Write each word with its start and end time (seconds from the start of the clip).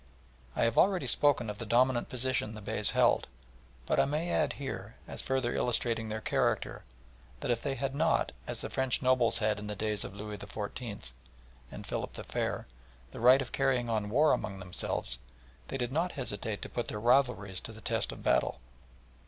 I 0.55 0.63
have 0.63 0.79
already 0.79 1.05
spoken 1.05 1.47
of 1.47 1.59
the 1.59 1.65
dominant 1.67 2.09
position 2.09 2.55
the 2.55 2.61
Beys 2.61 2.89
held, 2.89 3.27
but 3.85 3.99
I 3.99 4.05
may 4.05 4.31
add 4.31 4.53
here, 4.53 4.95
as 5.07 5.21
further 5.21 5.53
illustrating 5.53 6.09
their 6.09 6.19
character, 6.21 6.83
that 7.39 7.51
if 7.51 7.61
they 7.61 7.75
had 7.75 7.93
not, 7.93 8.31
as 8.47 8.61
the 8.61 8.69
French 8.71 9.03
nobles 9.03 9.37
had 9.37 9.59
in 9.59 9.67
the 9.67 9.75
days 9.75 10.03
of 10.03 10.15
Louis 10.15 10.41
IX. 10.41 11.13
and 11.71 11.85
Philip 11.85 12.13
the 12.13 12.23
Fair, 12.23 12.65
the 13.11 13.19
right 13.19 13.43
of 13.43 13.51
carrying 13.51 13.89
on 13.91 14.09
war 14.09 14.31
among 14.33 14.57
themselves, 14.57 15.19
they 15.67 15.77
did 15.77 15.91
not 15.91 16.13
hesitate 16.13 16.63
to 16.63 16.69
put 16.69 16.87
their 16.87 16.99
rivalries 16.99 17.59
to 17.59 17.71
the 17.71 17.79
test 17.79 18.11
of 18.11 18.23
battle. 18.23 18.59